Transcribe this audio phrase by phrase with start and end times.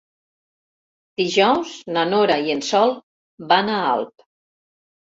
[1.21, 2.95] Dijous na Nora i en Sol
[3.55, 4.31] van a Alp.